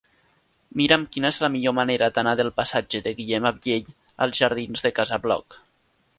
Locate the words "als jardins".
4.27-4.89